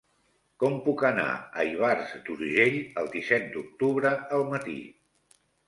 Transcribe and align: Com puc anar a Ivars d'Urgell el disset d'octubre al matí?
Com 0.61 0.79
puc 0.85 1.03
anar 1.09 1.25
a 1.33 1.65
Ivars 1.73 2.15
d'Urgell 2.29 2.79
el 3.03 3.13
disset 3.19 3.47
d'octubre 3.55 4.17
al 4.41 4.51
matí? 4.57 4.79